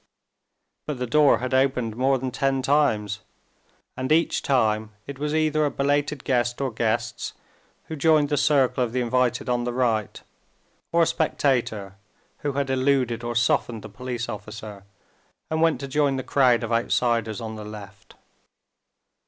[0.87, 3.19] But the door had opened more than ten times,
[3.95, 7.33] and each time it was either a belated guest or guests,
[7.83, 10.19] who joined the circle of the invited on the right,
[10.91, 11.97] or a spectator,
[12.39, 14.85] who had eluded or softened the police officer,
[15.51, 18.15] and went to join the crowd of outsiders on the left.